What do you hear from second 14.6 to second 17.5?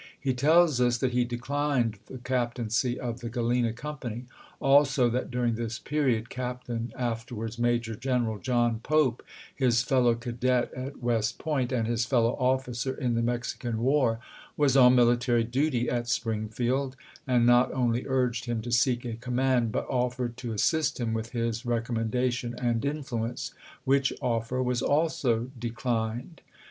on military duty at Springfield, and